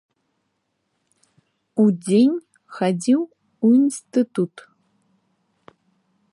Удзень 1.83 2.33
хадзіў 2.77 3.21
у 3.69 3.73
інстытут. 3.79 4.55